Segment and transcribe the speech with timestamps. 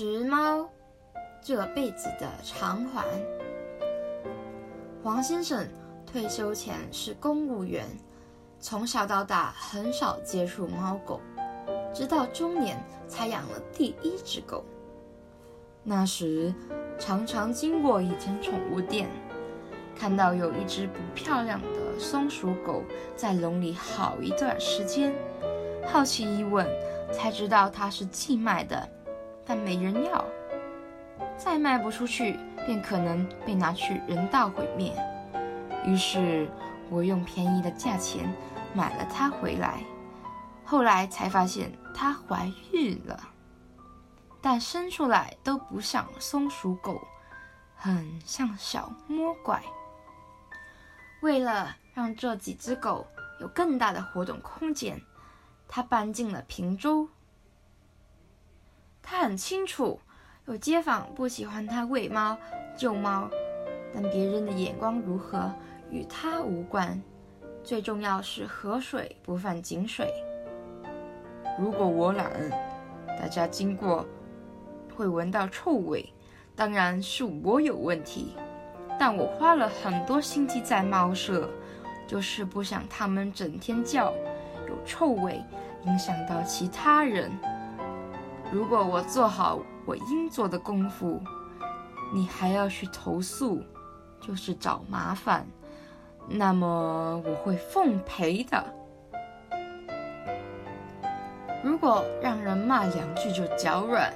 [0.00, 0.70] 是猫
[1.42, 3.04] 这辈子的偿还。
[5.02, 5.66] 黄先生
[6.06, 7.84] 退休前是公务员，
[8.60, 11.20] 从小到大很少接触猫狗，
[11.92, 14.64] 直到中年才养了第一只狗。
[15.82, 16.54] 那时
[16.96, 19.10] 常常经过一间宠物店，
[19.96, 22.84] 看到有一只不漂亮的松鼠狗
[23.16, 25.12] 在笼里好一段时间，
[25.84, 26.64] 好奇一问，
[27.12, 28.88] 才知道它是寄卖的，
[29.48, 30.24] 但没人要。
[31.38, 34.94] 再卖不出去，便可能被拿去人道毁灭。
[35.84, 36.46] 于是，
[36.90, 38.30] 我用便宜的价钱
[38.74, 39.82] 买了它回来。
[40.64, 43.18] 后来才发现它怀孕了，
[44.42, 47.00] 但生出来都不像松鼠狗，
[47.74, 49.62] 很像小魔怪。
[51.22, 53.06] 为了让这几只狗
[53.40, 55.00] 有更大的活动空间，
[55.66, 57.08] 它搬进了平洲。
[59.10, 59.98] 他很清楚。
[60.44, 62.36] 有街坊不喜欢他喂猫、
[62.76, 63.28] 救猫，
[63.94, 65.50] 但别人的眼光如何
[65.90, 67.00] 与他无关。
[67.64, 70.12] 最重要是河水不犯井水。
[71.58, 72.30] 如果我懒，
[73.18, 74.06] 大家经过
[74.94, 76.12] 会闻到臭味，
[76.54, 78.34] 当然是我有问题。
[78.98, 81.48] 但我花了很多心机在猫舍，
[82.06, 84.12] 就是不想它们整天叫，
[84.66, 85.42] 有臭味，
[85.86, 87.30] 影响到其他人。
[88.52, 89.60] 如果我做好。
[89.86, 91.18] 我应做的功夫，
[92.12, 93.62] 你还要去投诉，
[94.20, 95.48] 就是找麻烦。
[96.28, 98.62] 那么我会奉陪的。
[101.64, 104.12] 如果让人骂两句就脚软，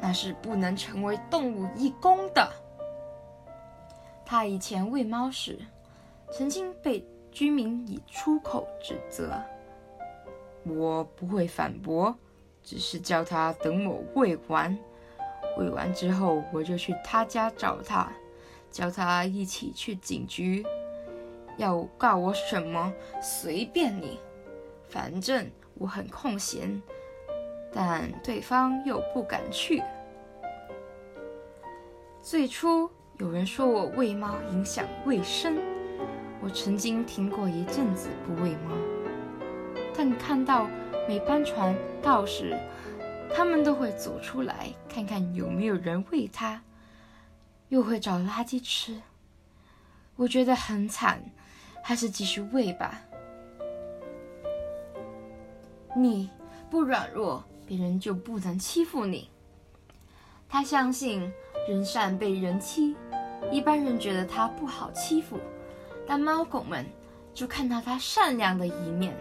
[0.00, 2.50] 那是不能成为动物义工的。
[4.26, 5.60] 他以前喂猫时，
[6.32, 9.40] 曾经被居民以出口指责，
[10.64, 12.12] 我不会反驳，
[12.64, 14.76] 只是叫他等我喂完。
[15.58, 18.10] 喂完之后，我就去他家找他，
[18.70, 20.66] 叫他一起去警局。
[21.56, 22.92] 要告我什么？
[23.22, 24.18] 随便你，
[24.88, 26.82] 反正我很空闲。
[27.72, 29.82] 但对方又不敢去。
[32.20, 35.58] 最初有人说我喂猫影响卫生，
[36.40, 38.76] 我曾经停过一阵子不喂猫，
[39.96, 40.68] 但看到
[41.08, 42.58] 每班船到时。
[43.36, 46.62] 他们都会走出来看看有没有人喂它，
[47.68, 49.00] 又会找垃圾吃。
[50.14, 51.20] 我觉得很惨，
[51.82, 53.00] 还是继续喂吧。
[55.96, 56.30] 你
[56.70, 59.28] 不软弱，别人就不能欺负你。
[60.48, 61.32] 他相信
[61.68, 62.94] 人善被人欺，
[63.50, 65.40] 一般人觉得他不好欺负，
[66.06, 66.86] 但猫狗们
[67.32, 69.16] 就看到他善良的一面。